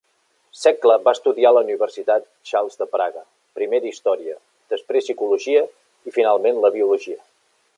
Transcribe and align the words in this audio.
Sekla 0.59 0.93
va 1.07 1.11
estudiar 1.17 1.49
a 1.51 1.55
la 1.57 1.61
Universitat 1.65 2.25
Charles 2.51 2.79
de 2.79 2.87
Praga, 2.93 3.23
primera 3.59 3.89
història, 3.91 4.35
després 4.75 5.05
Psicologia 5.07 5.63
i 6.11 6.15
finalment 6.17 6.63
la 6.65 6.73
biologia. 6.79 7.21